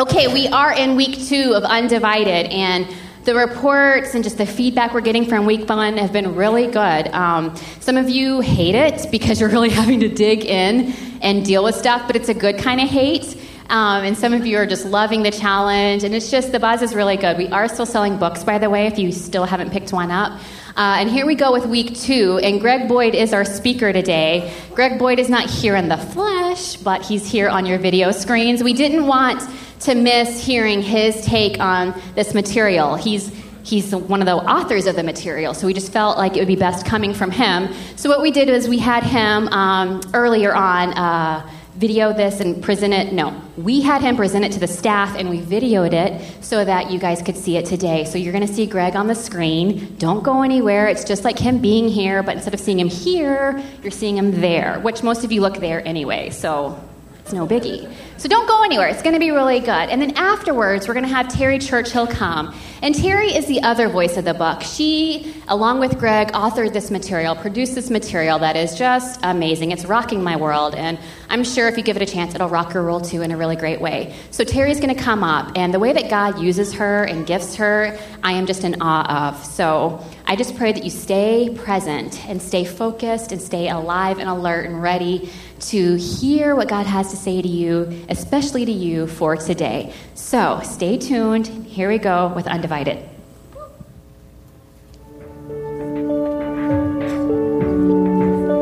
[0.00, 2.86] Okay, we are in week two of Undivided, and
[3.24, 7.08] the reports and just the feedback we're getting from week one have been really good.
[7.08, 11.64] Um, some of you hate it because you're really having to dig in and deal
[11.64, 13.37] with stuff, but it's a good kind of hate.
[13.70, 16.80] Um, and some of you are just loving the challenge, and it's just the buzz
[16.80, 17.36] is really good.
[17.36, 20.40] We are still selling books, by the way, if you still haven't picked one up.
[20.74, 24.54] Uh, and here we go with week two, and Greg Boyd is our speaker today.
[24.74, 28.62] Greg Boyd is not here in the flesh, but he's here on your video screens.
[28.62, 29.42] We didn't want
[29.80, 32.94] to miss hearing his take on this material.
[32.94, 33.30] He's
[33.64, 36.48] he's one of the authors of the material, so we just felt like it would
[36.48, 37.68] be best coming from him.
[37.96, 40.94] So what we did was we had him um, earlier on.
[40.94, 43.12] Uh, video this and present it.
[43.12, 46.90] No, we had him present it to the staff and we videoed it so that
[46.90, 48.04] you guys could see it today.
[48.04, 49.94] So you're going to see Greg on the screen.
[49.96, 50.88] Don't go anywhere.
[50.88, 54.40] It's just like him being here, but instead of seeing him here, you're seeing him
[54.40, 56.30] there, which most of you look there anyway.
[56.30, 56.82] So
[57.28, 57.92] it's no biggie.
[58.16, 58.88] So don't go anywhere.
[58.88, 59.68] It's going to be really good.
[59.68, 62.54] And then afterwards, we're going to have Terry Churchill come.
[62.80, 64.62] And Terry is the other voice of the book.
[64.62, 69.72] She, along with Greg, authored this material, produced this material that is just amazing.
[69.72, 70.74] It's rocking my world.
[70.74, 70.98] And
[71.28, 73.36] I'm sure if you give it a chance, it'll rock your world too in a
[73.36, 74.14] really great way.
[74.30, 75.52] So Terry's going to come up.
[75.54, 79.28] And the way that God uses her and gifts her, I am just in awe
[79.28, 79.44] of.
[79.44, 84.28] So I just pray that you stay present and stay focused and stay alive and
[84.28, 89.06] alert and ready to hear what God has to say to you, especially to you
[89.06, 89.90] for today.
[90.14, 91.46] So stay tuned.
[91.46, 93.08] Here we go with Undivided.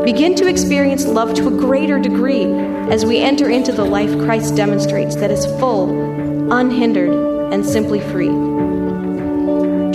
[0.05, 4.55] Begin to experience love to a greater degree as we enter into the life Christ
[4.55, 5.91] demonstrates that is full,
[6.53, 8.76] unhindered, and simply free.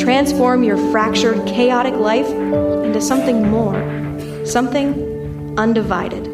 [0.02, 3.76] Transform your fractured, chaotic life into something more,
[4.48, 6.31] something undivided.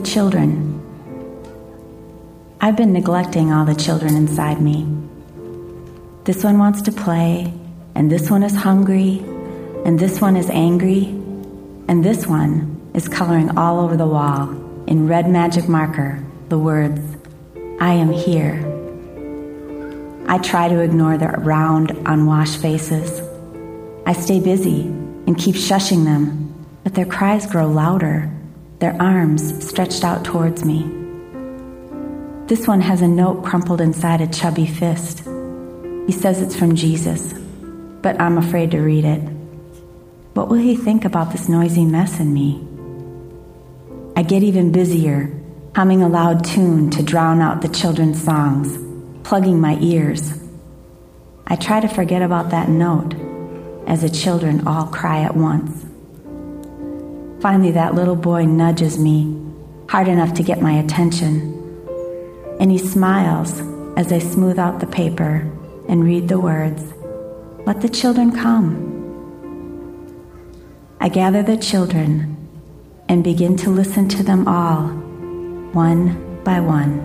[0.00, 0.72] Children.
[2.60, 4.86] I've been neglecting all the children inside me.
[6.24, 7.52] This one wants to play,
[7.94, 9.18] and this one is hungry,
[9.84, 11.04] and this one is angry,
[11.88, 14.50] and this one is coloring all over the wall
[14.86, 17.00] in red magic marker the words,
[17.80, 18.62] I am here.
[20.28, 23.20] I try to ignore their round, unwashed faces.
[24.06, 24.82] I stay busy
[25.26, 28.32] and keep shushing them, but their cries grow louder
[28.78, 30.82] their arms stretched out towards me.
[32.46, 35.20] This one has a note crumpled inside a chubby fist.
[36.06, 37.32] He says it's from Jesus,
[38.02, 39.20] but I'm afraid to read it.
[40.34, 42.62] What will he think about this noisy mess in me?
[44.14, 45.32] I get even busier,
[45.74, 48.78] humming a loud tune to drown out the children's songs,
[49.24, 50.38] plugging my ears.
[51.46, 53.14] I try to forget about that note
[53.86, 55.85] as the children all cry at once.
[57.46, 59.40] Finally, that little boy nudges me
[59.88, 61.54] hard enough to get my attention.
[62.58, 63.60] And he smiles
[63.96, 65.48] as I smooth out the paper
[65.88, 66.82] and read the words
[67.64, 68.66] Let the children come.
[70.98, 72.36] I gather the children
[73.08, 74.88] and begin to listen to them all,
[75.70, 76.98] one by one,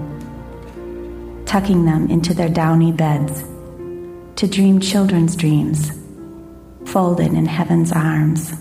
[1.45, 3.43] tucking them into their downy beds
[4.37, 5.91] to dream children's dreams,
[6.87, 8.55] folded in heaven's arms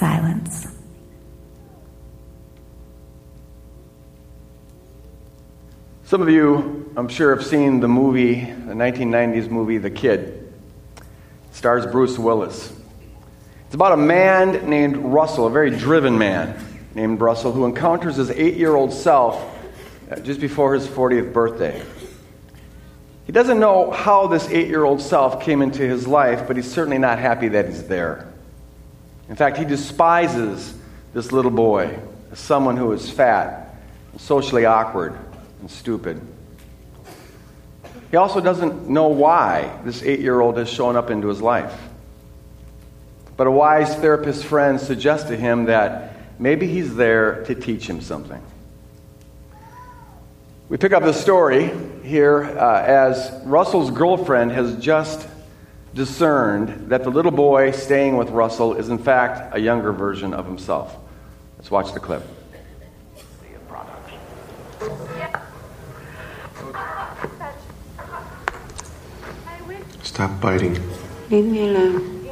[0.00, 0.66] silence.
[6.04, 10.52] Some of you, I'm sure, have seen the movie, the 1990s movie, The Kid.
[10.96, 11.04] It
[11.52, 12.72] stars Bruce Willis.
[13.66, 16.58] It's about a man named Russell, a very driven man
[16.94, 19.54] named Russell, who encounters his eight year old self
[20.10, 21.84] uh, just before his 40th birthday.
[23.26, 26.72] He doesn't know how this eight year old self came into his life, but he's
[26.72, 28.29] certainly not happy that he's there.
[29.30, 30.74] In fact, he despises
[31.14, 31.98] this little boy
[32.32, 33.76] as someone who is fat,
[34.18, 35.16] socially awkward,
[35.60, 36.20] and stupid.
[38.10, 41.72] He also doesn't know why this eight year old has shown up into his life.
[43.36, 48.00] But a wise therapist friend suggests to him that maybe he's there to teach him
[48.00, 48.42] something.
[50.68, 51.70] We pick up the story
[52.02, 55.28] here uh, as Russell's girlfriend has just
[55.94, 60.46] discerned that the little boy staying with Russell is, in fact, a younger version of
[60.46, 60.96] himself.
[61.58, 62.22] Let's watch the clip.
[70.02, 70.78] Stop biting.
[71.30, 72.28] Leave me alone.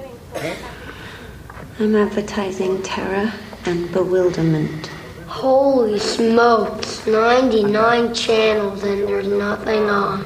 [1.78, 3.32] I'm advertising terror
[3.66, 4.90] and bewilderment.
[5.26, 10.24] Holy smokes, 99 channels and there's nothing on.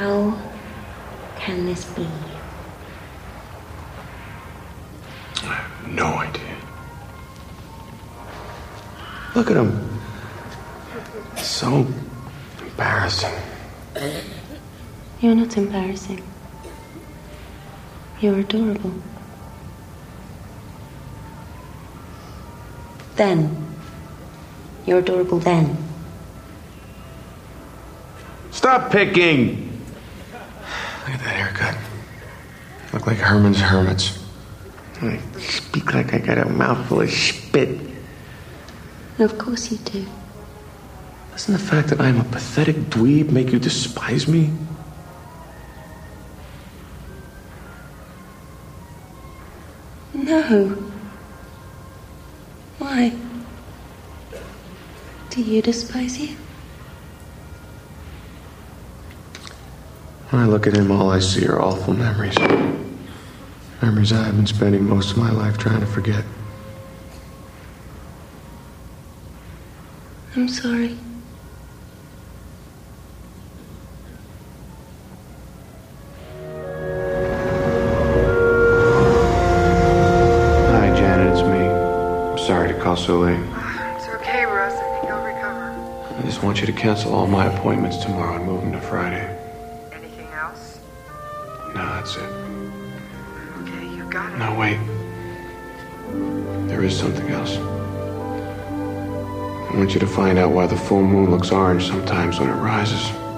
[0.00, 0.34] How
[1.36, 2.08] can this be?
[5.42, 6.56] I have no idea.
[9.34, 10.00] Look at him.
[11.36, 11.86] So
[12.62, 13.34] embarrassing.
[15.20, 16.22] You're not embarrassing.
[18.22, 18.94] You're adorable.
[23.16, 23.76] Then.
[24.86, 25.76] You're adorable then.
[28.50, 29.69] Stop picking!
[31.10, 31.76] Look at that haircut.
[32.92, 34.16] Look like Herman's hermits.
[35.02, 37.80] I speak like I got a mouthful of spit.
[39.18, 40.06] Of course you do.
[41.32, 44.52] Doesn't the fact that I'm a pathetic dweeb make you despise me?
[50.14, 50.68] No.
[52.78, 53.16] Why?
[55.30, 56.36] Do you despise you?
[60.30, 62.38] When I look at him, all I see are awful memories.
[63.82, 66.24] Memories I've been spending most of my life trying to forget.
[70.36, 70.96] I'm sorry.
[80.70, 81.66] Hi, Janet, it's me.
[81.66, 83.36] I'm sorry to call so late.
[83.96, 84.74] It's okay, Russ.
[84.74, 86.16] I think I'll recover.
[86.16, 89.36] I just want you to cancel all my appointments tomorrow and move them to Friday.
[96.90, 97.56] Something else.
[99.70, 102.54] I want you to find out why the full moon looks orange sometimes when it
[102.54, 103.29] rises.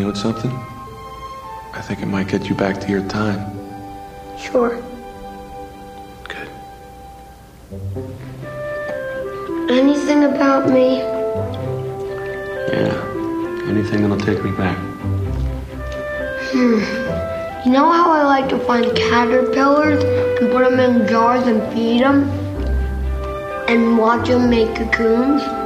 [0.00, 0.50] Me with something?
[1.72, 3.40] I think it might get you back to your time.
[4.38, 4.82] Sure.
[6.32, 6.48] Good.
[9.70, 10.98] Anything about me?
[12.72, 12.96] Yeah.
[13.72, 14.78] Anything that'll take me back.
[16.52, 16.80] Hmm.
[17.64, 20.02] You know how I like to find caterpillars
[20.40, 22.22] and put them in jars and feed them?
[23.68, 25.59] And watch them make cocoons?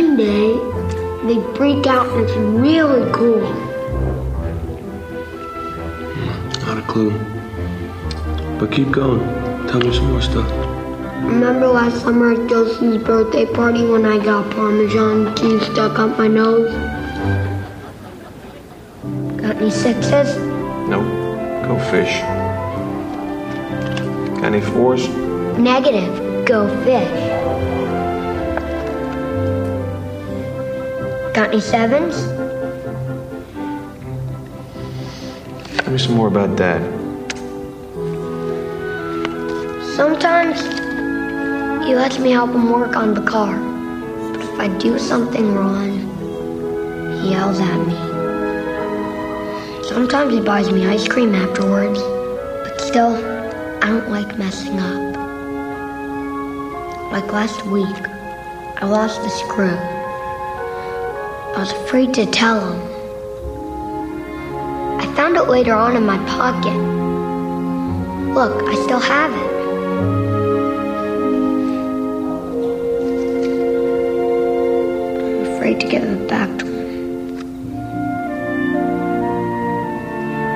[0.00, 0.56] One day,
[1.26, 3.40] they break out and it's really cool.
[6.64, 7.12] Not a clue.
[8.58, 9.20] But keep going.
[9.68, 10.50] Tell me some more stuff.
[11.22, 16.28] Remember last summer at Josie's birthday party when I got Parmesan cheese stuck up my
[16.28, 16.72] nose?
[19.36, 20.38] Got any sixes?
[20.88, 21.04] Nope.
[21.66, 22.20] Go fish.
[24.40, 25.06] Got any fours?
[25.58, 26.46] Negative.
[26.46, 27.29] Go fish.
[31.40, 32.16] Got any sevens?
[35.78, 36.82] Tell me some more about Dad.
[39.96, 40.60] Sometimes
[41.86, 43.56] he lets me help him work on the car.
[44.34, 45.92] But if I do something wrong,
[47.22, 47.96] he yells at me.
[49.88, 52.00] Sometimes he buys me ice cream afterwards.
[52.64, 53.14] But still,
[53.82, 55.16] I don't like messing up.
[57.10, 57.96] Like last week,
[58.82, 59.99] I lost the screw.
[61.60, 62.80] I was afraid to tell him.
[64.98, 66.74] I found it later on in my pocket.
[68.32, 69.50] Look, I still have it.
[75.20, 77.36] I'm afraid to give it back to him.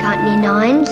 [0.00, 0.88] Got any nines?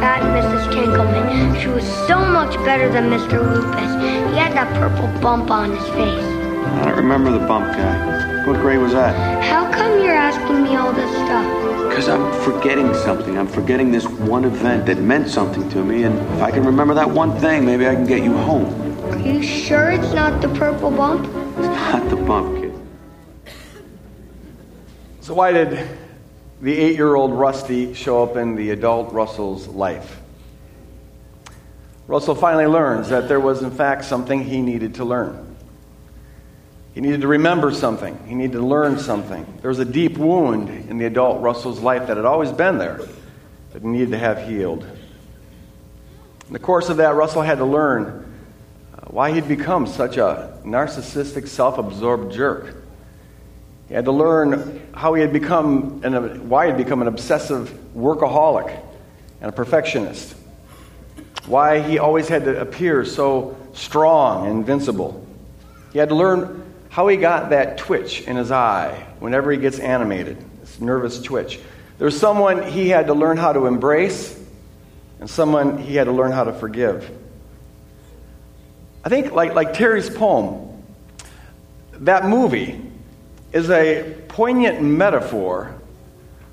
[0.00, 0.72] Fat Mrs.
[0.72, 1.60] Tinkleman.
[1.60, 3.36] She was so much better than Mr.
[3.38, 4.32] Lupus.
[4.32, 6.24] He had that purple bump on his face.
[6.24, 8.46] I don't remember the bump guy.
[8.46, 9.14] What grade was that?
[9.44, 11.44] How come you're asking me all this stuff?
[11.90, 13.36] Because I'm forgetting something.
[13.36, 16.94] I'm forgetting this one event that meant something to me, and if I can remember
[16.94, 18.72] that one thing, maybe I can get you home.
[19.12, 21.26] Are you sure it's not the purple bump?
[21.58, 22.72] It's not the bump, kid.
[25.20, 25.86] So, why did
[26.60, 30.20] the eight year old Rusty show up in the adult Russell's life?
[32.06, 35.50] Russell finally learns that there was, in fact, something he needed to learn.
[36.92, 38.18] He needed to remember something.
[38.26, 39.46] He needed to learn something.
[39.60, 43.00] There was a deep wound in the adult Russell's life that had always been there,
[43.72, 44.84] but needed to have healed.
[46.48, 48.26] In the course of that, Russell had to learn
[48.92, 52.79] uh, why he'd become such a narcissistic, self absorbed jerk.
[53.90, 57.76] He had to learn how he had become, and why he had become an obsessive
[57.92, 58.70] workaholic
[59.40, 60.36] and a perfectionist.
[61.46, 65.26] Why he always had to appear so strong and invincible.
[65.92, 69.80] He had to learn how he got that twitch in his eye whenever he gets
[69.80, 71.58] animated, this nervous twitch.
[71.98, 74.38] There's someone he had to learn how to embrace,
[75.18, 77.10] and someone he had to learn how to forgive.
[79.04, 80.80] I think, like, like Terry's poem,
[81.94, 82.86] that movie
[83.52, 85.74] is a poignant metaphor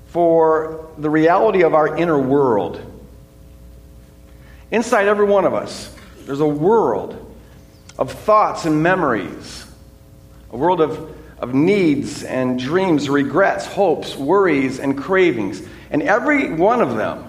[0.06, 2.80] for the reality of our inner world.
[4.70, 5.94] Inside every one of us,
[6.26, 7.24] there's a world
[7.98, 9.64] of thoughts and memories
[10.50, 15.62] a world of, of needs and dreams, regrets, hopes, worries, and cravings.
[15.90, 17.24] And every one of them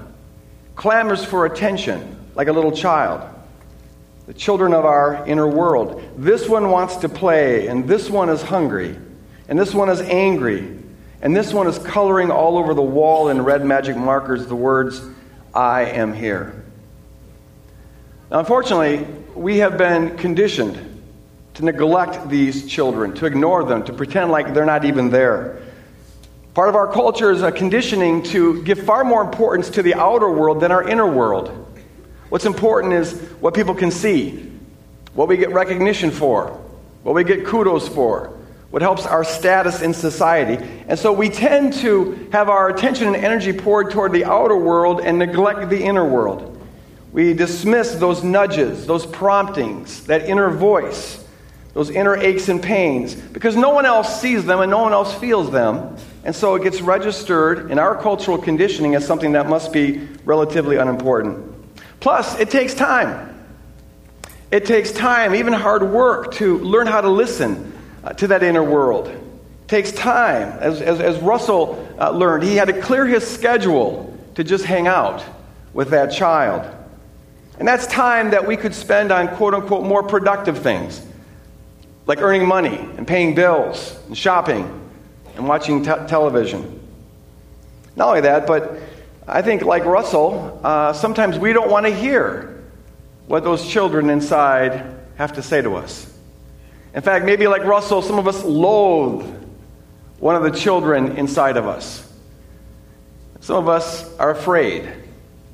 [0.75, 3.21] clamors for attention like a little child.
[4.27, 6.01] The children of our inner world.
[6.15, 8.95] This one wants to play, and this one is hungry,
[9.49, 10.77] and this one is angry,
[11.23, 15.01] and this one is coloring all over the wall in red magic markers the words,
[15.55, 16.63] I am here.
[18.29, 21.01] Now, unfortunately, we have been conditioned
[21.55, 25.59] to neglect these children, to ignore them, to pretend like they're not even there.
[26.53, 30.29] Part of our culture is a conditioning to give far more importance to the outer
[30.29, 31.49] world than our inner world.
[32.29, 34.51] What's important is what people can see,
[35.15, 36.49] what we get recognition for,
[37.01, 38.38] what we get kudos for,
[38.69, 40.63] what helps our status in society.
[40.87, 45.01] And so we tend to have our attention and energy poured toward the outer world
[45.01, 46.55] and neglect the inner world.
[47.11, 51.19] We dismiss those nudges, those promptings, that inner voice
[51.73, 55.13] those inner aches and pains, because no one else sees them and no one else
[55.15, 55.95] feels them.
[56.23, 60.77] And so it gets registered in our cultural conditioning as something that must be relatively
[60.77, 61.55] unimportant.
[61.99, 63.27] Plus, it takes time.
[64.51, 67.71] It takes time, even hard work, to learn how to listen
[68.09, 69.07] uh, to that inner world.
[69.07, 69.21] It
[69.67, 70.57] takes time.
[70.59, 74.87] As, as, as Russell uh, learned, he had to clear his schedule to just hang
[74.87, 75.23] out
[75.73, 76.75] with that child.
[77.59, 81.05] And that's time that we could spend on quote unquote more productive things
[82.07, 84.89] like earning money and paying bills and shopping
[85.35, 86.79] and watching te- television.
[87.95, 88.79] Not only that, but
[89.27, 92.63] I think, like Russell, uh, sometimes we don't want to hear
[93.27, 96.08] what those children inside have to say to us.
[96.99, 99.25] In fact, maybe like Russell, some of us loathe
[100.19, 102.05] one of the children inside of us.
[103.39, 104.91] Some of us are afraid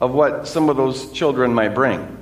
[0.01, 2.17] of what some of those children might bring.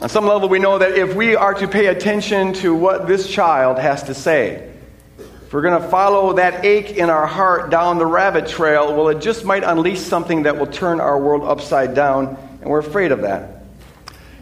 [0.00, 3.28] On some level, we know that if we are to pay attention to what this
[3.28, 4.72] child has to say,
[5.18, 9.08] if we're going to follow that ache in our heart down the rabbit trail, well,
[9.08, 13.12] it just might unleash something that will turn our world upside down, and we're afraid
[13.12, 13.64] of that.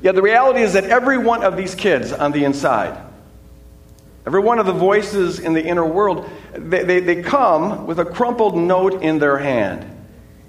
[0.03, 3.04] Yet the reality is that every one of these kids on the inside,
[4.27, 8.05] every one of the voices in the inner world, they, they, they come with a
[8.05, 9.91] crumpled note in their hand.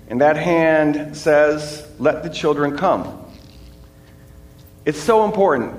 [0.07, 3.21] And that hand says, Let the children come.
[4.85, 5.73] It's so important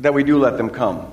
[0.00, 1.10] that we do let them come.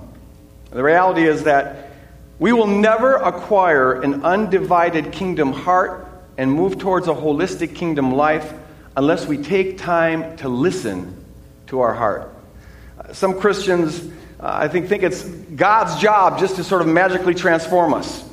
[0.71, 1.91] The reality is that
[2.39, 8.53] we will never acquire an undivided kingdom heart and move towards a holistic kingdom life
[8.95, 11.25] unless we take time to listen
[11.67, 12.33] to our heart.
[13.13, 18.23] Some Christians, I think, think it's God's job just to sort of magically transform us.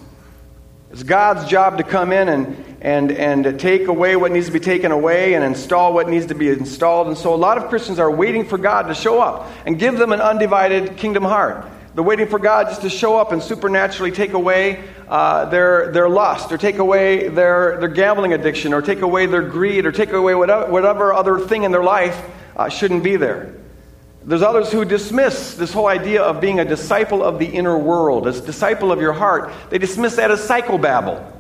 [0.91, 4.61] It's God's job to come in and, and, and take away what needs to be
[4.61, 7.09] taken away and install what needs to be installed.
[7.09, 9.99] And so a lot of Christians are waiting for God to show up and give
[9.99, 11.67] them an undivided kingdom heart.
[11.95, 16.09] They're waiting for God just to show up and supernaturally take away uh, their, their
[16.09, 20.13] lust, or take away their, their gambling addiction, or take away their greed, or take
[20.13, 22.21] away whatever, whatever other thing in their life
[22.57, 23.55] uh, shouldn't be there.
[24.27, 28.27] There's others who dismiss this whole idea of being a disciple of the inner world,
[28.27, 29.53] as disciple of your heart.
[29.69, 31.31] They dismiss that as psychobabble.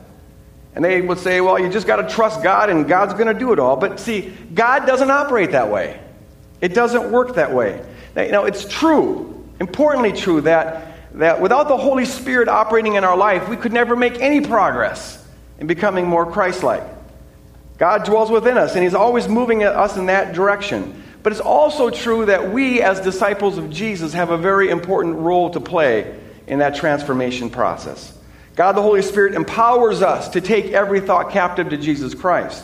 [0.74, 3.38] And they would say, well, you just got to trust God and God's going to
[3.38, 3.76] do it all.
[3.76, 5.98] But see, God doesn't operate that way.
[6.60, 7.84] It doesn't work that way.
[8.16, 13.04] Now, you know, it's true, importantly true, that, that without the Holy Spirit operating in
[13.04, 15.24] our life, we could never make any progress
[15.58, 16.82] in becoming more Christ like.
[17.78, 21.03] God dwells within us, and He's always moving us in that direction.
[21.24, 25.48] But it's also true that we, as disciples of Jesus, have a very important role
[25.50, 28.16] to play in that transformation process.
[28.56, 32.62] God the Holy Spirit empowers us to take every thought captive to Jesus Christ.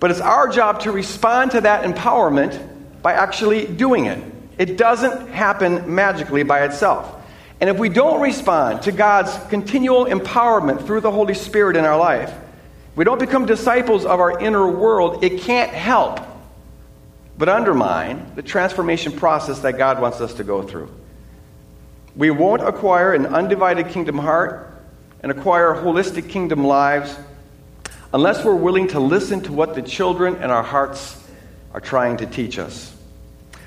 [0.00, 2.60] But it's our job to respond to that empowerment
[3.00, 4.18] by actually doing it.
[4.58, 7.14] It doesn't happen magically by itself.
[7.60, 11.96] And if we don't respond to God's continual empowerment through the Holy Spirit in our
[11.96, 12.34] life,
[12.96, 16.33] we don't become disciples of our inner world, it can't help
[17.36, 20.90] but undermine the transformation process that God wants us to go through.
[22.16, 24.70] We won't acquire an undivided kingdom heart
[25.20, 27.16] and acquire holistic kingdom lives
[28.12, 31.20] unless we're willing to listen to what the children in our hearts
[31.72, 32.94] are trying to teach us.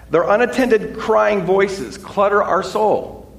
[0.09, 3.29] Their unattended crying voices clutter our soul.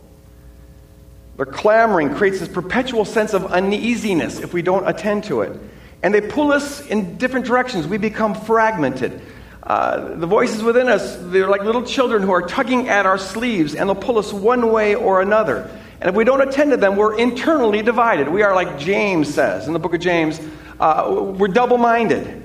[1.37, 5.59] Their clamoring creates this perpetual sense of uneasiness if we don't attend to it.
[6.03, 7.87] And they pull us in different directions.
[7.87, 9.23] We become fragmented.
[9.69, 13.75] Uh, the voices within us, they're like little children who are tugging at our sleeves,
[13.75, 15.71] and they'll pull us one way or another.
[16.01, 18.31] And if we don't attend to them, we're internally divided.
[18.31, 20.41] We are, like James says in the book of James,
[20.81, 22.43] uh, we're double minded.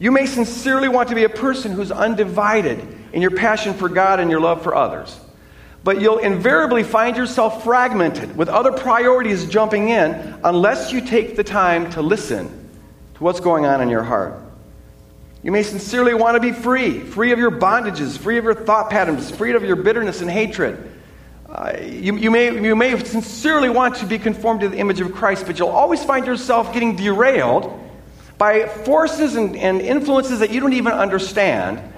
[0.00, 4.18] You may sincerely want to be a person who's undivided in your passion for God
[4.18, 5.16] and your love for others.
[5.84, 11.44] But you'll invariably find yourself fragmented with other priorities jumping in unless you take the
[11.44, 12.48] time to listen
[13.14, 14.41] to what's going on in your heart.
[15.42, 18.90] You may sincerely want to be free, free of your bondages, free of your thought
[18.90, 20.90] patterns, free of your bitterness and hatred.
[21.48, 25.12] Uh, you, you, may, you may sincerely want to be conformed to the image of
[25.12, 27.78] Christ, but you'll always find yourself getting derailed
[28.38, 31.92] by forces and, and influences that you don't even understand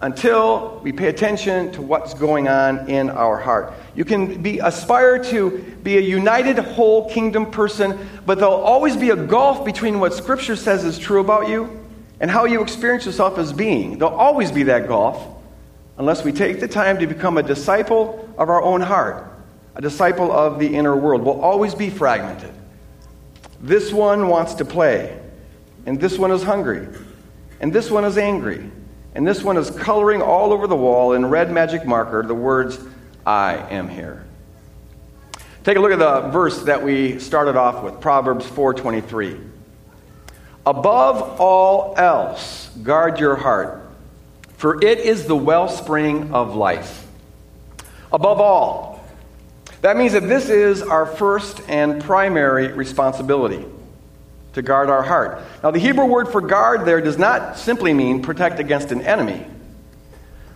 [0.00, 3.72] until we pay attention to what's going on in our heart.
[3.94, 9.10] You can be aspire to be a united whole kingdom person, but there'll always be
[9.10, 11.87] a gulf between what scripture says is true about you
[12.20, 13.98] and how you experience yourself as being.
[13.98, 15.26] There'll always be that gulf
[15.96, 19.32] unless we take the time to become a disciple of our own heart,
[19.74, 21.22] a disciple of the inner world.
[21.22, 22.52] We'll always be fragmented.
[23.60, 25.18] This one wants to play
[25.88, 26.86] and this one is hungry,
[27.60, 28.70] and this one is angry,
[29.14, 32.78] and this one is coloring all over the wall in red magic marker the words,
[33.24, 34.26] I am here.
[35.64, 39.40] Take a look at the verse that we started off with, Proverbs 4:23.
[40.68, 43.88] Above all else, guard your heart,
[44.58, 47.06] for it is the wellspring of life.
[48.12, 49.02] Above all.
[49.80, 53.64] That means that this is our first and primary responsibility
[54.52, 55.40] to guard our heart.
[55.62, 59.46] Now, the Hebrew word for guard there does not simply mean protect against an enemy,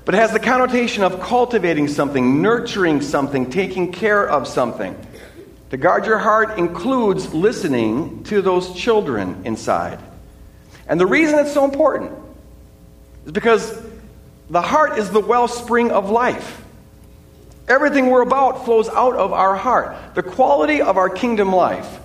[0.04, 4.94] but it has the connotation of cultivating something, nurturing something, taking care of something.
[5.72, 9.98] To guard your heart includes listening to those children inside.
[10.86, 12.12] And the reason it's so important
[13.24, 13.80] is because
[14.50, 16.62] the heart is the wellspring of life.
[17.68, 19.96] Everything we're about flows out of our heart.
[20.14, 22.00] The quality of our kingdom life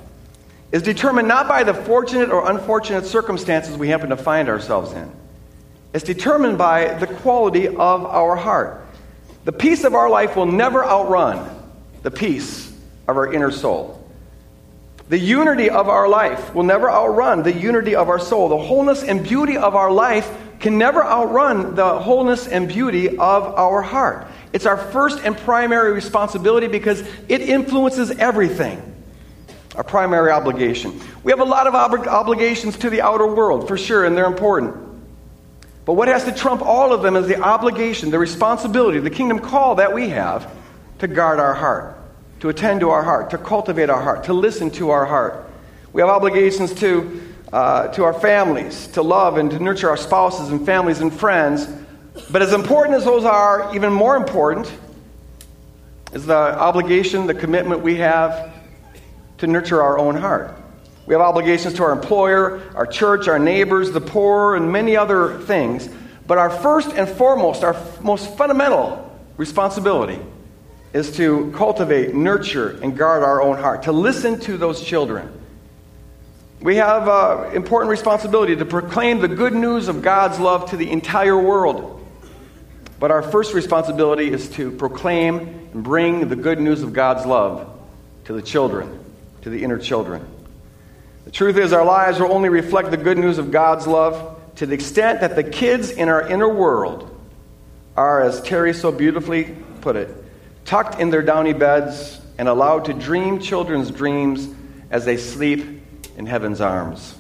[0.72, 5.12] is determined not by the fortunate or unfortunate circumstances we happen to find ourselves in.
[5.94, 8.88] It's determined by the quality of our heart.
[9.44, 11.50] The peace of our life will never outrun
[12.02, 12.67] the peace
[13.08, 14.04] of our inner soul.
[15.10, 18.50] The unity of our life will never outrun the unity of our soul.
[18.50, 23.44] The wholeness and beauty of our life can never outrun the wholeness and beauty of
[23.44, 24.28] our heart.
[24.52, 28.96] It's our first and primary responsibility because it influences everything
[29.76, 31.00] our primary obligation.
[31.24, 34.26] We have a lot of ob- obligations to the outer world, for sure, and they're
[34.26, 34.76] important.
[35.86, 39.40] But what has to trump all of them is the obligation, the responsibility, the kingdom
[39.40, 40.52] call that we have
[41.00, 41.97] to guard our heart,
[42.40, 45.50] to attend to our heart, to cultivate our heart, to listen to our heart.
[45.94, 47.22] We have obligations to,
[47.52, 51.68] uh, to our families, to love and to nurture our spouses and families and friends.
[52.30, 54.72] But as important as those are, even more important
[56.14, 58.54] is the obligation, the commitment we have
[59.40, 60.56] to nurture our own heart.
[61.06, 65.40] We have obligations to our employer, our church, our neighbors, the poor, and many other
[65.40, 65.90] things.
[66.28, 69.04] But our first and foremost, our most fundamental
[69.38, 70.20] responsibility
[70.98, 75.32] is to cultivate, nurture, and guard our own heart, to listen to those children.
[76.60, 80.90] We have uh, important responsibility to proclaim the good news of God's love to the
[80.90, 82.04] entire world.
[83.00, 85.38] But our first responsibility is to proclaim
[85.72, 87.80] and bring the good news of God's love
[88.26, 89.00] to the children
[89.44, 90.26] to the inner children.
[91.26, 94.66] The truth is, our lives will only reflect the good news of God's love to
[94.66, 97.16] the extent that the kids in our inner world
[97.96, 100.10] are, as Terry so beautifully put it,
[100.68, 104.48] tucked in their downy beds and allowed to dream children's dreams
[104.92, 105.82] as they sleep
[106.18, 107.16] in heaven's arms.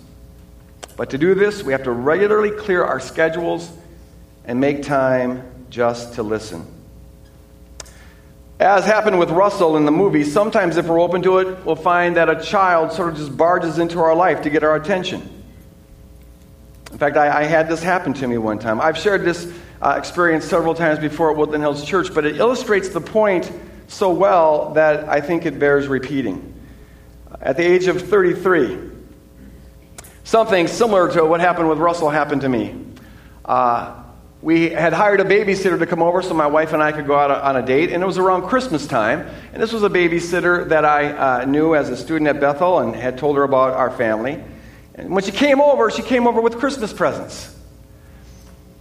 [0.95, 3.71] But to do this, we have to regularly clear our schedules
[4.45, 6.65] and make time just to listen.
[8.59, 12.17] As happened with Russell in the movie, sometimes if we're open to it, we'll find
[12.17, 15.43] that a child sort of just barges into our life to get our attention.
[16.91, 18.81] In fact, I, I had this happen to me one time.
[18.81, 22.89] I've shared this uh, experience several times before at Woodland Hills Church, but it illustrates
[22.89, 23.51] the point
[23.87, 26.53] so well that I think it bears repeating.
[27.41, 28.79] At the age of 33,
[30.23, 32.75] something similar to what happened with Russell happened to me.
[33.45, 34.03] Uh,
[34.41, 37.17] we had hired a babysitter to come over so my wife and I could go
[37.17, 39.27] out on a date, and it was around Christmas time.
[39.51, 42.95] And this was a babysitter that I uh, knew as a student at Bethel and
[42.95, 44.43] had told her about our family.
[44.95, 47.56] And when she came over, she came over with Christmas presents.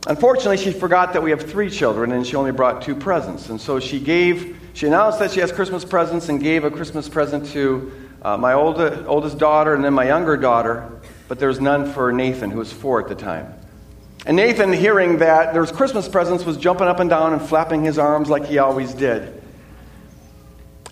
[0.06, 3.48] Unfortunately, she forgot that we have three children and she only brought two presents.
[3.48, 7.08] And so she gave, she announced that she has Christmas presents and gave a Christmas
[7.08, 7.92] present to
[8.22, 10.88] uh, my old, oldest daughter and then my younger daughter,
[11.26, 13.52] but there was none for Nathan, who was four at the time.
[14.26, 17.82] And Nathan, hearing that there was Christmas presents, was jumping up and down and flapping
[17.82, 19.42] his arms like he always did.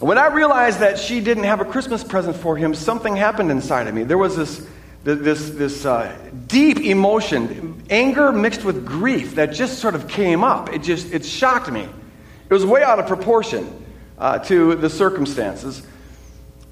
[0.00, 3.86] When I realized that she didn't have a Christmas present for him, something happened inside
[3.86, 4.02] of me.
[4.02, 4.66] There was this
[5.04, 10.72] this, this uh, deep emotion, anger mixed with grief that just sort of came up.
[10.72, 11.82] It just it shocked me.
[11.82, 13.84] It was way out of proportion
[14.18, 15.82] uh, to the circumstances.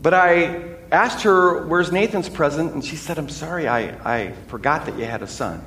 [0.01, 2.73] But I asked her, Where's Nathan's present?
[2.73, 5.65] And she said, I'm sorry, I, I forgot that you had a son.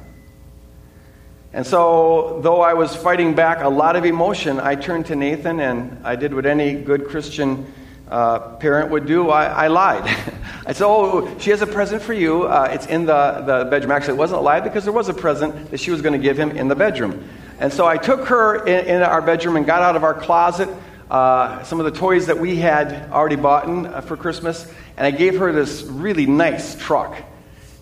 [1.53, 5.61] And so, though I was fighting back a lot of emotion, I turned to Nathan
[5.61, 7.71] and I did what any good Christian
[8.09, 10.03] uh, parent would do, I, I lied.
[10.65, 12.43] I said, Oh, she has a present for you.
[12.43, 13.91] Uh, it's in the, the bedroom.
[13.91, 16.19] Actually, it wasn't a lie because there was a present that she was going to
[16.19, 17.27] give him in the bedroom.
[17.59, 20.69] And so I took her in, in our bedroom and got out of our closet
[21.09, 24.65] uh, some of the toys that we had already bought in, uh, for Christmas,
[24.97, 27.15] and I gave her this really nice truck.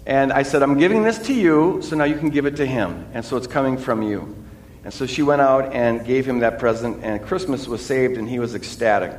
[0.05, 2.65] And I said, I'm giving this to you, so now you can give it to
[2.65, 3.07] him.
[3.13, 4.35] And so it's coming from you.
[4.83, 8.27] And so she went out and gave him that present, and Christmas was saved, and
[8.27, 9.13] he was ecstatic.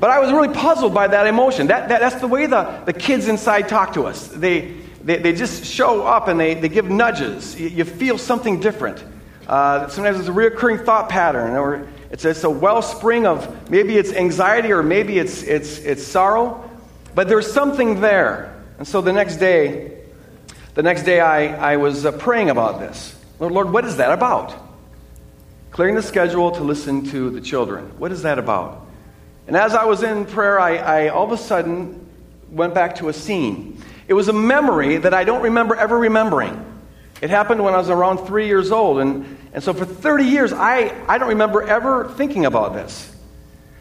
[0.00, 1.66] But I was really puzzled by that emotion.
[1.68, 4.28] That, that, that's the way the, the kids inside talk to us.
[4.28, 7.58] They, they, they just show up and they, they give nudges.
[7.58, 9.04] You, you feel something different.
[9.46, 14.12] Uh, sometimes it's a recurring thought pattern, or it's, it's a wellspring of maybe it's
[14.12, 16.70] anxiety or maybe it's, it's, it's sorrow,
[17.14, 18.62] but there's something there.
[18.78, 19.98] And so the next day,
[20.74, 23.16] the next day I, I was uh, praying about this.
[23.40, 24.54] Lord, Lord, what is that about?
[25.70, 27.98] Clearing the schedule to listen to the children.
[27.98, 28.87] What is that about?
[29.48, 32.06] And as I was in prayer, I, I all of a sudden
[32.50, 33.82] went back to a scene.
[34.06, 36.64] It was a memory that I don't remember ever remembering.
[37.22, 39.00] It happened when I was around three years old.
[39.00, 43.10] And, and so for 30 years, I, I don't remember ever thinking about this.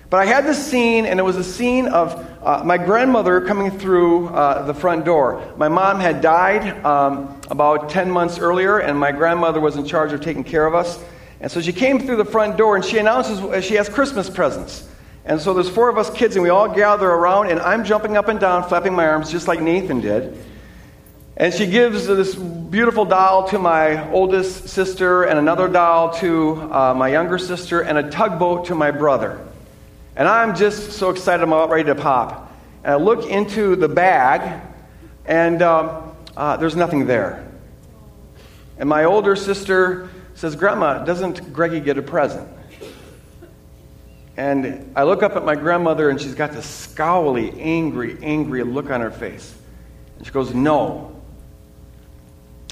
[0.10, 3.78] But I had this scene, and it was a scene of uh, my grandmother coming
[3.78, 5.54] through uh, the front door.
[5.58, 10.14] My mom had died um, about 10 months earlier, and my grandmother was in charge
[10.14, 10.98] of taking care of us.
[11.42, 14.88] And so she came through the front door, and she announces she has Christmas presents.
[15.28, 18.16] And so there's four of us kids, and we all gather around, and I'm jumping
[18.16, 20.38] up and down, flapping my arms, just like Nathan did.
[21.36, 26.94] And she gives this beautiful doll to my oldest sister, and another doll to uh,
[26.94, 29.46] my younger sister, and a tugboat to my brother.
[30.16, 32.50] And I'm just so excited, I'm about ready to pop.
[32.86, 34.62] And I look into the bag,
[35.26, 37.46] and um, uh, there's nothing there.
[38.78, 42.48] And my older sister says, Grandma, doesn't Greggy get a present?
[44.38, 48.92] And I look up at my grandmother, and she's got this scowly, angry, angry look
[48.92, 49.54] on her face.
[50.18, 51.16] And she goes, No.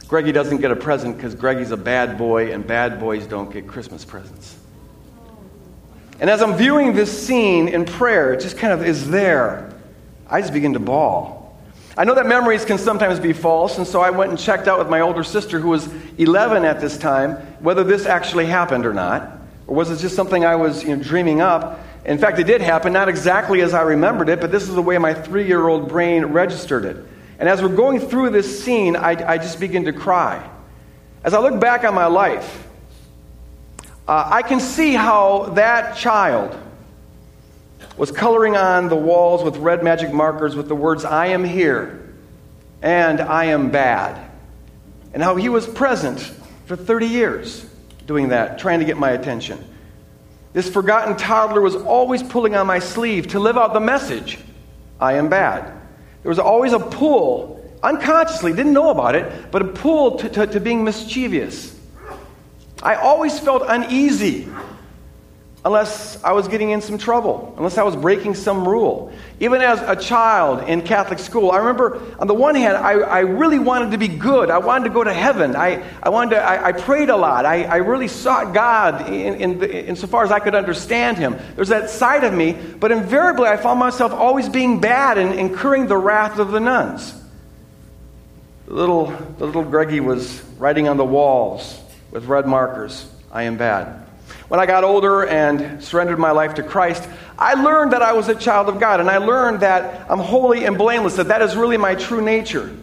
[0.07, 3.67] Greggy doesn't get a present because Greggy's a bad boy, and bad boys don't get
[3.67, 4.55] Christmas presents.
[6.19, 9.73] And as I'm viewing this scene in prayer, it just kind of is there.
[10.29, 11.59] I just begin to bawl.
[11.97, 14.77] I know that memories can sometimes be false, and so I went and checked out
[14.77, 18.93] with my older sister, who was 11 at this time, whether this actually happened or
[18.93, 19.34] not.
[19.67, 21.79] Or was it just something I was you know, dreaming up?
[22.05, 24.81] In fact, it did happen, not exactly as I remembered it, but this is the
[24.81, 26.97] way my three year old brain registered it.
[27.39, 30.47] And as we're going through this scene, I, I just begin to cry.
[31.23, 32.67] As I look back on my life,
[34.07, 36.55] uh, I can see how that child
[37.97, 42.13] was coloring on the walls with red magic markers with the words, I am here
[42.81, 44.29] and I am bad.
[45.13, 46.19] And how he was present
[46.65, 47.65] for 30 years
[48.05, 49.63] doing that, trying to get my attention.
[50.53, 54.37] This forgotten toddler was always pulling on my sleeve to live out the message
[54.99, 55.65] I am bad.
[56.23, 60.47] There was always a pull, unconsciously, didn't know about it, but a pull to, to,
[60.47, 61.77] to being mischievous.
[62.81, 64.47] I always felt uneasy
[65.65, 69.11] unless I was getting in some trouble, unless I was breaking some rule.
[69.39, 73.19] Even as a child in Catholic school, I remember on the one hand, I, I
[73.21, 74.51] really wanted to be good.
[74.51, 75.55] I wanted to go to heaven.
[75.55, 77.47] I, I, wanted to, I, I prayed a lot.
[77.47, 81.35] I, I really sought God in, in insofar as I could understand Him.
[81.55, 85.87] There's that side of me, but invariably I found myself always being bad and incurring
[85.87, 87.11] the wrath of the nuns.
[88.67, 89.07] The little,
[89.39, 94.04] the little Greggy was writing on the walls with red markers, I am bad.
[94.47, 97.07] When I got older and surrendered my life to Christ,
[97.37, 100.65] I learned that I was a child of God, and I learned that I'm holy
[100.65, 102.75] and blameless, that that is really my true nature.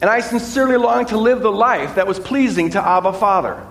[0.00, 3.64] And I sincerely longed to live the life that was pleasing to Abba Father.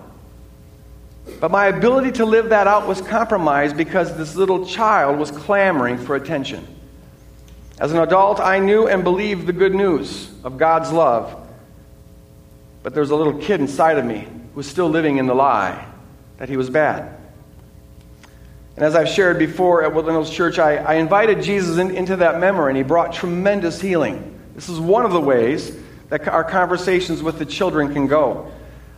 [1.39, 5.99] But my ability to live that out was compromised because this little child was clamoring
[5.99, 6.65] for attention.
[7.79, 11.35] As an adult, I knew and believed the good news of God's love.
[12.81, 15.35] But there was a little kid inside of me who was still living in the
[15.35, 15.90] lie
[16.41, 17.15] that he was bad.
[18.75, 22.15] And as I've shared before at Woodland Hills Church, I, I invited Jesus in, into
[22.15, 24.39] that memory, and he brought tremendous healing.
[24.55, 25.77] This is one of the ways
[26.09, 28.51] that our conversations with the children can go.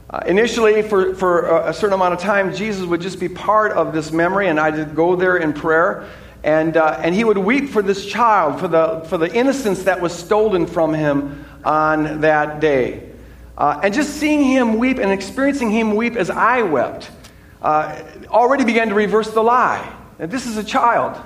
[0.09, 3.91] Uh, initially, for, for a certain amount of time, Jesus would just be part of
[3.91, 6.09] this memory, and I'd go there in prayer.
[6.45, 9.99] And, uh, and he would weep for this child, for the, for the innocence that
[9.99, 13.09] was stolen from him on that day.
[13.57, 17.11] Uh, and just seeing him weep and experiencing him weep as I wept
[17.63, 19.95] uh, already began to reverse the lie.
[20.19, 21.21] This is a child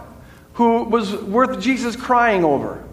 [0.53, 2.83] who was worth Jesus crying over.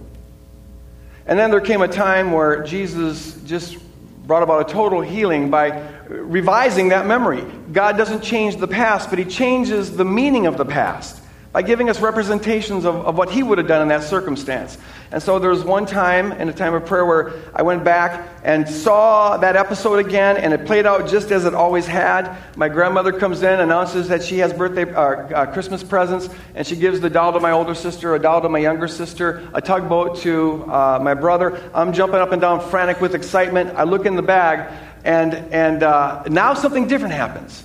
[1.27, 3.79] And then there came a time where Jesus just
[4.27, 7.45] brought about a total healing by revising that memory.
[7.73, 11.21] God doesn't change the past, but He changes the meaning of the past
[11.55, 14.77] by giving us representations of, of what he would have done in that circumstance.
[15.13, 18.29] And so there was one time in a time of prayer where I went back
[18.43, 22.37] and saw that episode again, and it played out just as it always had.
[22.57, 26.75] My grandmother comes in, announces that she has birthday, uh, uh, Christmas presents, and she
[26.75, 30.19] gives the doll to my older sister, a doll to my younger sister, a tugboat
[30.23, 31.63] to uh, my brother.
[31.73, 33.77] I'm jumping up and down, frantic with excitement.
[33.77, 34.73] I look in the bag,
[35.05, 37.63] and, and uh, now something different happens.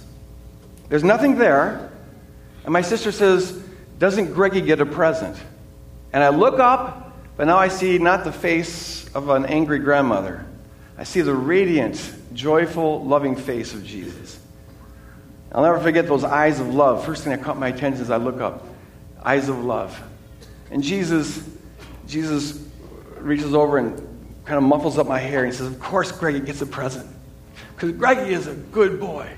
[0.90, 1.92] There's nothing there.
[2.66, 3.60] And my sister says,
[4.00, 5.38] doesn't Greggy get a present?
[6.12, 10.46] And I look up, but now I see not the face of an angry grandmother.
[10.98, 14.40] I see the radiant, joyful, loving face of Jesus.
[15.52, 17.06] I'll never forget those eyes of love.
[17.06, 18.66] First thing that caught my attention is I look up.
[19.24, 20.02] Eyes of love.
[20.72, 21.44] And Jesus,
[22.08, 22.64] Jesus
[23.18, 23.98] reaches over and
[24.46, 27.08] kind of muffles up my hair and says, Of course Greggy gets a present.
[27.76, 29.30] Because Greggy is a good boy.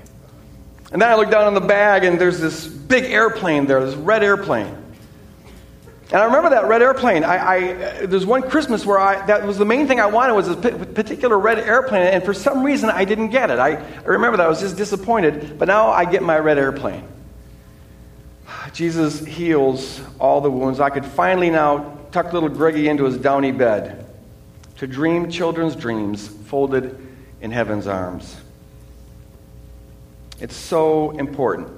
[0.92, 3.94] And then I look down in the bag, and there's this big airplane there, this
[3.94, 4.76] red airplane.
[6.12, 7.24] And I remember that red airplane.
[7.24, 10.48] I, I, there's one Christmas where I, that was the main thing I wanted was
[10.48, 13.58] a particular red airplane, and for some reason I didn't get it.
[13.58, 17.08] I, I remember that I was just disappointed, but now I get my red airplane.
[18.74, 20.80] Jesus heals all the wounds.
[20.80, 24.06] I could finally now tuck little Greggy into his downy bed
[24.76, 26.98] to dream children's dreams folded
[27.40, 28.36] in heaven's arms.
[30.42, 31.68] It's so important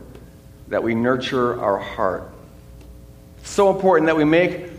[0.69, 2.31] that we nurture our heart.
[3.41, 4.71] It's so important that we make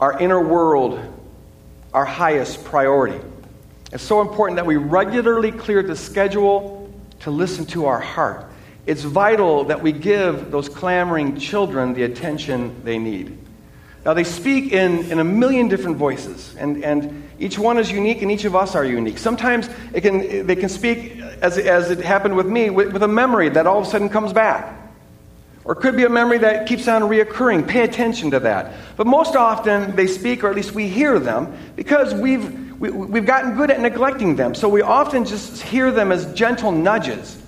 [0.00, 0.98] our inner world
[1.92, 3.20] our highest priority.
[3.92, 8.46] It's so important that we regularly clear the schedule to listen to our heart.
[8.86, 13.36] It's vital that we give those clamoring children the attention they need.
[14.06, 18.22] Now, they speak in, in a million different voices, and, and each one is unique,
[18.22, 19.18] and each of us are unique.
[19.18, 23.08] Sometimes it can, they can speak, as, as it happened with me, with, with a
[23.08, 24.74] memory that all of a sudden comes back.
[25.64, 27.68] Or it could be a memory that keeps on reoccurring.
[27.68, 28.74] Pay attention to that.
[28.96, 32.96] But most often, they speak, or at least we hear them, because we've, we, have
[32.96, 34.54] we have gotten good at neglecting them.
[34.54, 37.40] So we often just hear them as gentle nudges.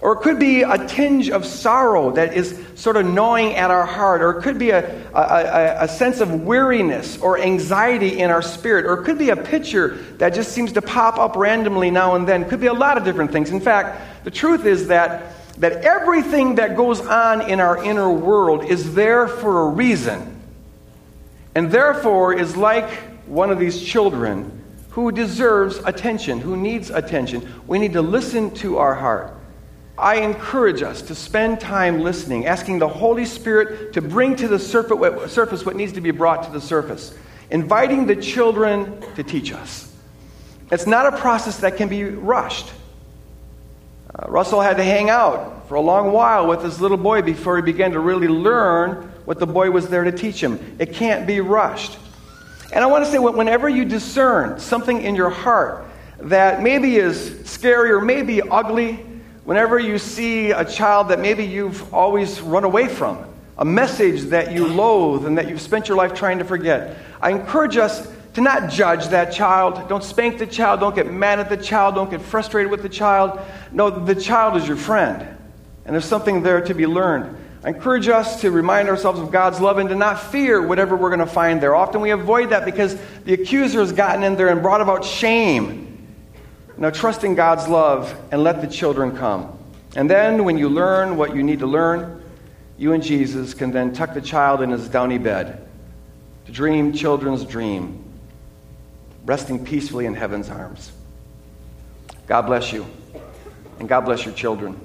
[0.00, 3.84] Or it could be a tinge of sorrow that is sort of gnawing at our
[3.84, 4.22] heart.
[4.22, 8.86] Or it could be a, a, a, sense of weariness or anxiety in our spirit.
[8.86, 12.28] Or it could be a picture that just seems to pop up randomly now and
[12.28, 12.44] then.
[12.44, 13.50] It could be a lot of different things.
[13.50, 18.64] In fact, the truth is that, that everything that goes on in our inner world
[18.64, 20.40] is there for a reason.
[21.56, 22.88] And therefore is like
[23.26, 27.52] one of these children who deserves attention, who needs attention.
[27.66, 29.37] We need to listen to our heart.
[29.98, 34.58] I encourage us to spend time listening, asking the Holy Spirit to bring to the
[34.58, 37.16] surface what needs to be brought to the surface,
[37.50, 39.92] inviting the children to teach us.
[40.70, 42.70] It's not a process that can be rushed.
[44.14, 47.56] Uh, Russell had to hang out for a long while with this little boy before
[47.56, 50.76] he began to really learn what the boy was there to teach him.
[50.78, 51.98] It can't be rushed.
[52.72, 55.86] And I want to say, whenever you discern something in your heart
[56.20, 59.04] that maybe is scary or maybe ugly,
[59.48, 63.24] Whenever you see a child that maybe you've always run away from,
[63.56, 67.30] a message that you loathe and that you've spent your life trying to forget, I
[67.30, 69.88] encourage us to not judge that child.
[69.88, 70.80] Don't spank the child.
[70.80, 71.94] Don't get mad at the child.
[71.94, 73.40] Don't get frustrated with the child.
[73.72, 75.26] No, the child is your friend.
[75.86, 77.34] And there's something there to be learned.
[77.64, 81.08] I encourage us to remind ourselves of God's love and to not fear whatever we're
[81.08, 81.74] going to find there.
[81.74, 85.87] Often we avoid that because the accuser has gotten in there and brought about shame.
[86.78, 89.58] Now, trust in God's love and let the children come.
[89.96, 92.22] And then, when you learn what you need to learn,
[92.78, 95.66] you and Jesus can then tuck the child in his downy bed
[96.46, 98.04] to dream children's dream,
[99.24, 100.92] resting peacefully in heaven's arms.
[102.28, 102.86] God bless you,
[103.80, 104.78] and God bless your children.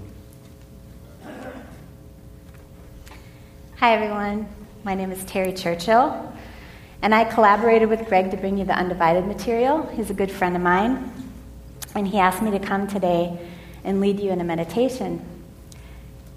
[3.76, 4.48] Hi, everyone.
[4.84, 6.34] My name is Terry Churchill,
[7.04, 9.86] and I collaborated with Greg to bring you the Undivided material.
[9.94, 11.12] He's a good friend of mine,
[11.96, 13.38] and he asked me to come today
[13.84, 15.22] and lead you in a meditation.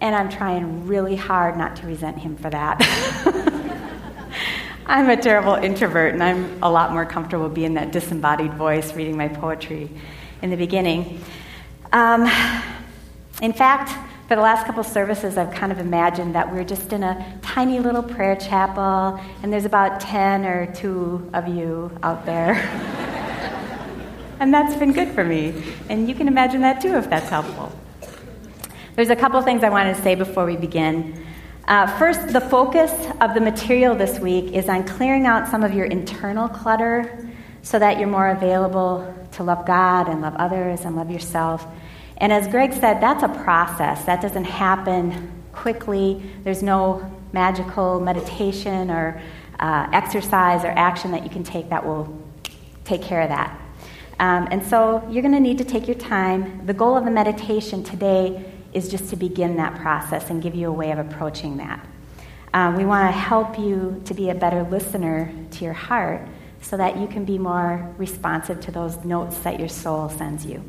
[0.00, 2.82] And I'm trying really hard not to resent him for that.
[4.86, 9.16] I'm a terrible introvert, and I'm a lot more comfortable being that disembodied voice reading
[9.16, 9.90] my poetry
[10.42, 11.20] in the beginning.
[11.92, 12.30] Um,
[13.42, 13.90] in fact,
[14.28, 17.80] for the last couple services, I've kind of imagined that we're just in a tiny
[17.80, 23.12] little prayer chapel, and there's about 10 or 2 of you out there.
[24.40, 25.62] and that's been good for me.
[25.88, 27.72] And you can imagine that too if that's helpful.
[28.94, 31.26] There's a couple things I wanted to say before we begin.
[31.68, 35.74] Uh, first, the focus of the material this week is on clearing out some of
[35.74, 37.28] your internal clutter
[37.62, 41.66] so that you're more available to love God and love others and love yourself.
[42.18, 44.04] And as Greg said, that's a process.
[44.04, 46.22] That doesn't happen quickly.
[46.44, 49.20] There's no magical meditation or
[49.58, 52.16] uh, exercise or action that you can take that will
[52.84, 53.60] take care of that.
[54.18, 56.66] Um, and so you're going to need to take your time.
[56.66, 60.68] The goal of the meditation today is just to begin that process and give you
[60.68, 61.86] a way of approaching that.
[62.54, 66.26] Um, we want to help you to be a better listener to your heart
[66.62, 70.64] so that you can be more responsive to those notes that your soul sends you.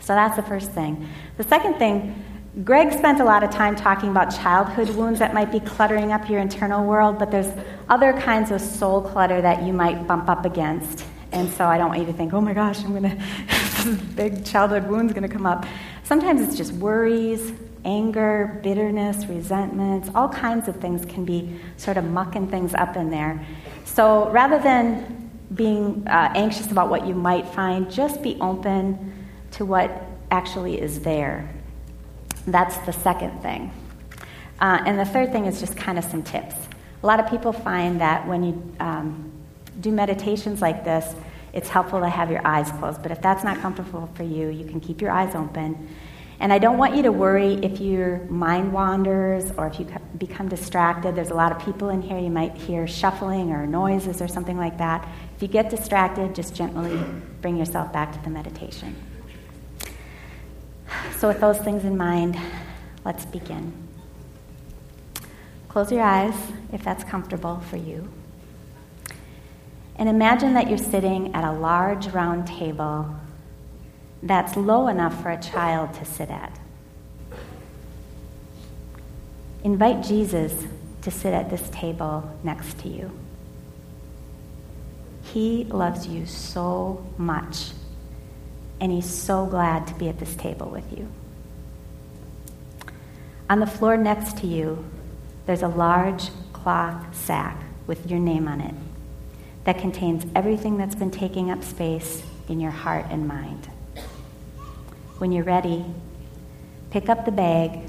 [0.00, 1.08] So that's the first thing.
[1.36, 2.24] The second thing,
[2.64, 6.28] Greg spent a lot of time talking about childhood wounds that might be cluttering up
[6.28, 7.52] your internal world, but there's
[7.88, 11.04] other kinds of soul clutter that you might bump up against.
[11.32, 14.00] And so I don't want you to think, oh my gosh, I'm going to, this
[14.14, 15.64] big childhood wound's going to come up.
[16.04, 17.52] Sometimes it's just worries,
[17.84, 23.10] anger, bitterness, resentments, all kinds of things can be sort of mucking things up in
[23.10, 23.44] there.
[23.84, 29.64] So rather than being uh, anxious about what you might find, just be open to
[29.64, 29.90] what
[30.30, 31.50] actually is there.
[32.46, 33.72] That's the second thing.
[34.60, 36.54] Uh, and the third thing is just kind of some tips.
[37.02, 39.32] A lot of people find that when you um,
[39.80, 41.14] do meditations like this,
[41.52, 43.02] it's helpful to have your eyes closed.
[43.02, 45.88] But if that's not comfortable for you, you can keep your eyes open.
[46.40, 49.86] And I don't want you to worry if your mind wanders or if you
[50.18, 51.14] become distracted.
[51.14, 52.18] There's a lot of people in here.
[52.18, 55.06] You might hear shuffling or noises or something like that.
[55.36, 57.00] If you get distracted, just gently
[57.42, 58.96] bring yourself back to the meditation.
[61.18, 62.36] So, with those things in mind,
[63.04, 63.72] let's begin.
[65.68, 66.34] Close your eyes
[66.72, 68.10] if that's comfortable for you.
[69.96, 73.14] And imagine that you're sitting at a large round table
[74.22, 76.58] that's low enough for a child to sit at.
[79.64, 80.66] Invite Jesus
[81.02, 83.10] to sit at this table next to you.
[85.24, 87.70] He loves you so much,
[88.80, 91.08] and he's so glad to be at this table with you.
[93.48, 94.84] On the floor next to you,
[95.46, 98.74] there's a large cloth sack with your name on it
[99.64, 103.68] that contains everything that's been taking up space in your heart and mind.
[105.18, 105.84] When you're ready,
[106.90, 107.80] pick up the bag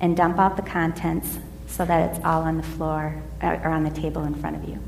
[0.00, 3.84] and dump out the contents so that it's all on the floor uh, or on
[3.84, 4.78] the table in front of you.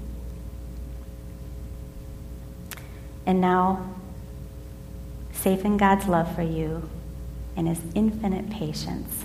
[3.25, 3.94] And now,
[5.33, 6.88] safe in God's love for you
[7.57, 9.25] and His infinite patience,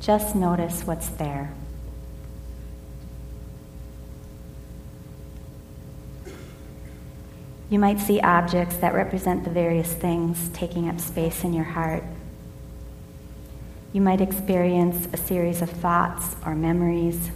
[0.00, 1.52] just notice what's there.
[7.70, 12.02] You might see objects that represent the various things taking up space in your heart.
[13.92, 17.30] You might experience a series of thoughts or memories.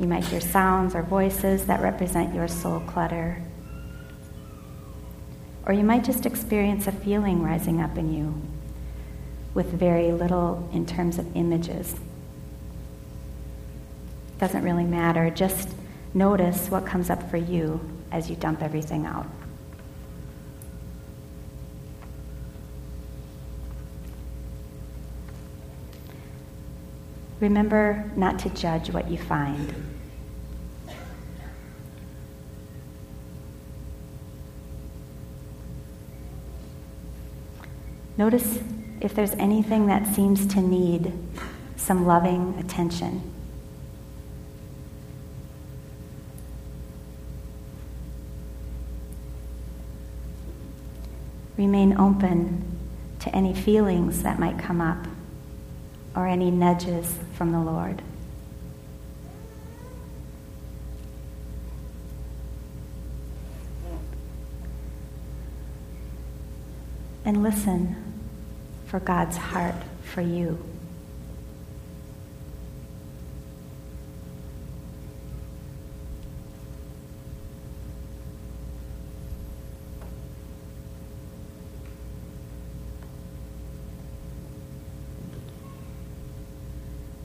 [0.00, 3.40] You might hear sounds or voices that represent your soul clutter.
[5.64, 8.34] Or you might just experience a feeling rising up in you
[9.54, 11.94] with very little in terms of images.
[14.38, 15.30] Doesn't really matter.
[15.30, 15.68] Just
[16.14, 17.80] notice what comes up for you
[18.10, 19.26] as you dump everything out.
[27.40, 29.74] Remember not to judge what you find.
[38.16, 38.60] Notice
[39.02, 41.12] if there's anything that seems to need
[41.76, 43.32] some loving attention.
[51.58, 52.78] Remain open
[53.20, 55.06] to any feelings that might come up
[56.16, 58.02] or any nudges from the Lord.
[67.26, 67.96] And listen
[68.86, 70.58] for God's heart for you.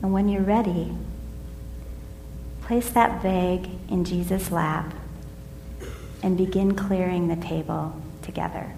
[0.01, 0.95] And when you're ready,
[2.61, 4.93] place that bag in Jesus' lap
[6.21, 8.71] and begin clearing the table together.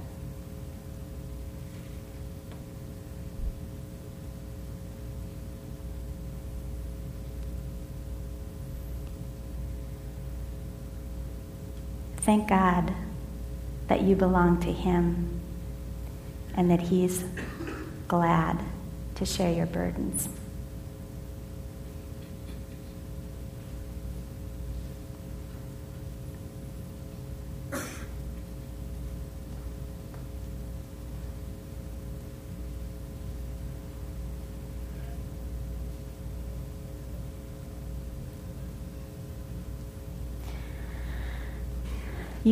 [12.19, 12.93] Thank God
[13.89, 15.41] that you belong to Him
[16.55, 17.25] and that He's
[18.07, 18.61] glad
[19.15, 20.29] to share your burdens.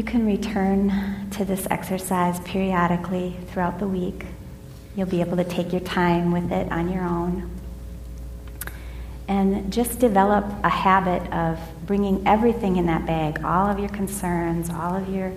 [0.02, 4.26] You can return to this exercise periodically throughout the week.
[4.96, 7.52] You'll be able to take your time with it on your own.
[9.28, 14.72] And just develop a habit of bringing everything in that bag all of your concerns,
[14.72, 15.34] all of your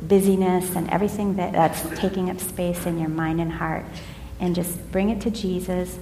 [0.00, 3.86] busyness, and everything that, that's taking up space in your mind and heart.
[4.38, 5.98] And just bring it to Jesus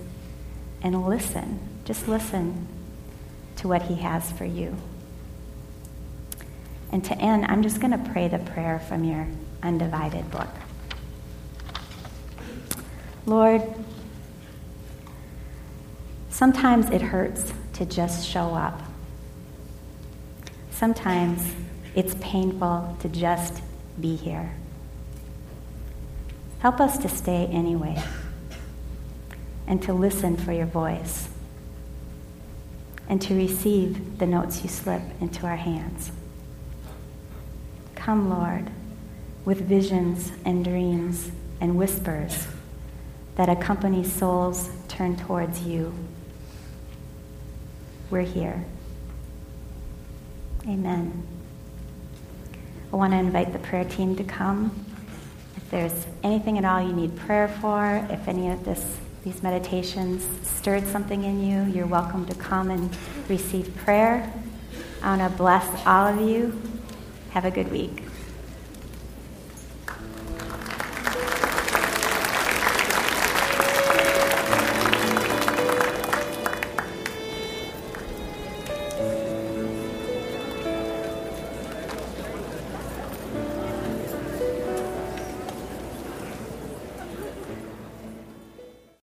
[0.83, 1.59] and listen.
[1.87, 2.69] Just listen
[3.57, 4.77] to what He has for you.
[6.93, 9.27] And to end, I'm just going to pray the prayer from your
[9.63, 10.49] undivided book.
[13.27, 13.63] Lord,
[16.29, 18.81] sometimes it hurts to just show up.
[20.71, 21.55] Sometimes
[21.95, 23.63] it's painful to just
[24.01, 24.53] be here.
[26.59, 28.03] Help us to stay anyway
[29.67, 31.29] and to listen for your voice
[33.09, 36.11] and to receive the notes you slip into our hands.
[38.05, 38.69] Come, Lord,
[39.47, 42.47] with visions and dreams and whispers
[43.37, 45.95] that accompany souls turned towards you.
[48.11, 48.63] We're here.
[50.69, 51.27] Amen.
[52.93, 54.85] I want to invite the prayer team to come.
[55.57, 60.29] If there's anything at all you need prayer for, if any of this, these meditations
[60.47, 62.95] stirred something in you, you're welcome to come and
[63.31, 64.31] receive prayer.
[65.03, 66.61] I want to bless all of you
[67.35, 68.04] have a good week.